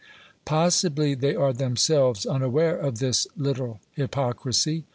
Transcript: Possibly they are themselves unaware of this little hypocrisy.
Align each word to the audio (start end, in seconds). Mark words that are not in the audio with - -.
Possibly 0.45 1.13
they 1.13 1.35
are 1.35 1.53
themselves 1.53 2.25
unaware 2.25 2.75
of 2.75 2.97
this 2.97 3.27
little 3.37 3.79
hypocrisy. 3.91 4.85